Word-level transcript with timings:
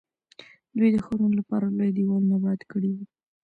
دوی 0.77 0.89
د 0.93 0.97
ښارونو 1.05 1.37
لپاره 1.39 1.65
لوی 1.77 1.91
دیوالونه 1.97 2.33
اباد 2.39 2.59
کړي 2.71 2.89
وو. 2.93 3.03